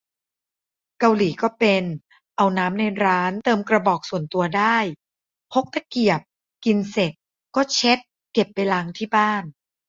[0.99, 1.83] เกาหลีก็เป็น
[2.37, 4.77] เอาน้ำในร้านเติมกระบอกส่วนตัวได้
[5.51, 6.21] พกตะเกียบ
[6.65, 7.11] กินเสร็จ
[7.55, 7.99] ก็เช็ด
[8.33, 9.43] เก็บไปล้างที่บ้าน